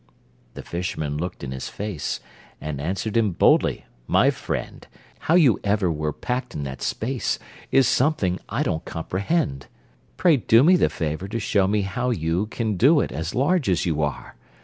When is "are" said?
14.01-14.33